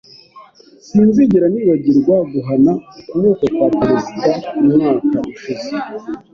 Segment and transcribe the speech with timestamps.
[0.87, 4.29] Sinzigera nibagirwa guhana ukuboko kwa Perezida
[4.61, 5.69] umwaka ushize.